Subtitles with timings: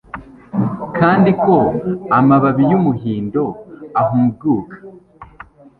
[0.97, 1.55] kandi ko
[2.17, 3.43] amababi yumuhindo
[4.01, 4.75] ahumguka